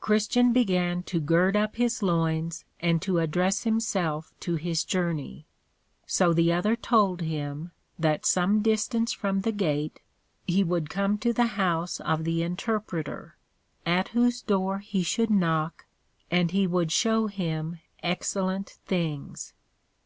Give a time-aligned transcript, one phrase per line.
[0.00, 5.46] Christian began to gird up his loins, and to address himself to his Journey.
[6.06, 10.00] So the other told him, that some distance from the Gate,
[10.46, 13.38] he would come to the house of the Interpreter,
[13.86, 15.86] at whose door he should knock,
[16.30, 19.54] and he would shew him excellent things.